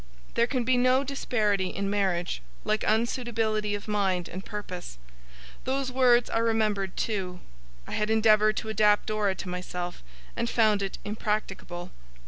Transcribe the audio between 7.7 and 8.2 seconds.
I had